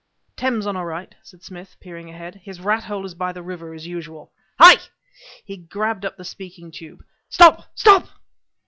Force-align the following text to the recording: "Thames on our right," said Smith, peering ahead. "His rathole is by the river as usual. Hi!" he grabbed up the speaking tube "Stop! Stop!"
"Thames 0.35 0.65
on 0.65 0.75
our 0.75 0.87
right," 0.87 1.13
said 1.21 1.43
Smith, 1.43 1.77
peering 1.79 2.09
ahead. 2.09 2.33
"His 2.43 2.59
rathole 2.59 3.05
is 3.05 3.13
by 3.13 3.31
the 3.31 3.43
river 3.43 3.71
as 3.71 3.85
usual. 3.85 4.31
Hi!" 4.59 4.77
he 5.45 5.57
grabbed 5.57 6.05
up 6.05 6.17
the 6.17 6.25
speaking 6.25 6.71
tube 6.71 7.03
"Stop! 7.29 7.69
Stop!" 7.75 8.07